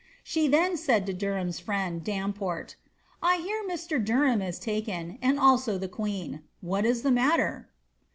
Slie 0.25 0.49
then 0.49 0.77
said 0.77 1.05
to 1.05 1.13
Der 1.13 1.37
ham's 1.37 1.59
friend, 1.59 2.03
Damport, 2.03 2.73
^I 3.21 3.37
hear 3.39 3.61
Mr. 3.63 4.03
Deiham 4.03 4.41
is 4.41 4.57
taken, 4.57 5.19
and 5.21 5.37
also 5.39 5.77
tlie 5.77 5.91
queen: 5.91 6.41
what 6.61 6.87
is 6.87 7.03
the 7.03 7.11
matter 7.11 7.69